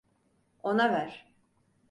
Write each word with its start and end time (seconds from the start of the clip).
Ona 0.63 0.91
ver. 0.93 1.27